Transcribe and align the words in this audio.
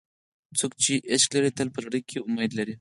څوک 0.59 0.71
چې 0.83 0.93
عشق 1.13 1.29
لري، 1.35 1.51
تل 1.57 1.67
په 1.75 1.79
زړه 1.85 1.99
کې 2.09 2.17
امید 2.27 2.51
لري. 2.59 2.69